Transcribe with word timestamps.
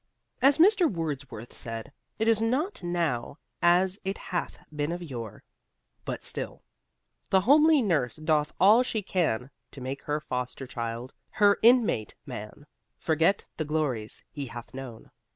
As 0.41 0.57
Mr. 0.57 0.91
Wordsworth 0.91 1.53
said, 1.53 1.93
it 2.17 2.27
is 2.27 2.41
not 2.41 2.81
now 2.81 3.37
as 3.61 3.99
it 4.03 4.17
hath 4.17 4.57
been 4.75 4.91
of 4.91 5.03
yore. 5.03 5.43
But 6.05 6.23
still, 6.23 6.63
The 7.29 7.41
homely 7.41 7.83
Nurse 7.83 8.15
doth 8.15 8.51
all 8.59 8.81
she 8.81 9.03
can 9.03 9.51
To 9.69 9.79
make 9.79 10.01
her 10.05 10.19
foster 10.19 10.65
child, 10.65 11.13
her 11.33 11.59
Inn 11.61 11.85
mate 11.85 12.15
Man, 12.25 12.65
Forget 12.97 13.45
the 13.57 13.63
glories 13.65 14.23
he 14.31 14.47
hath 14.47 14.73
known. 14.73 15.11